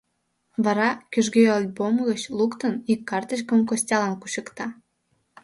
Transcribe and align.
Вара, 0.63 0.89
кӱжгӧ 1.11 1.43
альбом 1.57 1.95
гыч 2.09 2.21
луктын, 2.37 2.73
ик 2.93 3.01
карточкым 3.09 3.59
Костялан 3.69 4.13
кучыкта. 4.21 4.67